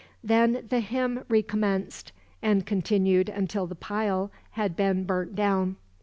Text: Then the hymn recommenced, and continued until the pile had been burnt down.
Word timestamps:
Then 0.23 0.65
the 0.67 0.79
hymn 0.79 1.25
recommenced, 1.29 2.11
and 2.41 2.65
continued 2.65 3.29
until 3.29 3.67
the 3.67 3.75
pile 3.75 4.31
had 4.53 4.75
been 4.75 5.03
burnt 5.03 5.35
down. 5.35 5.75